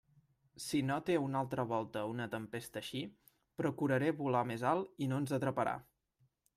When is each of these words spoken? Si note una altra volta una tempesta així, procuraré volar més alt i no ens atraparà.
Si 0.67 0.79
note 0.81 1.15
una 1.23 1.37
altra 1.45 1.65
volta 1.73 2.03
una 2.13 2.27
tempesta 2.35 2.83
així, 2.83 3.05
procuraré 3.63 4.11
volar 4.27 4.45
més 4.53 4.69
alt 4.75 5.03
i 5.07 5.13
no 5.13 5.25
ens 5.25 5.41
atraparà. 5.43 5.81